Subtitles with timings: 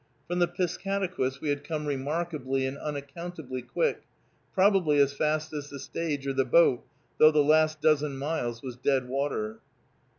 [0.27, 4.01] From the Piscataquis we had come remarkably and unaccountably quick,
[4.51, 6.83] probably as fast as the stage or the boat,
[7.19, 9.59] though the last dozen miles was dead water.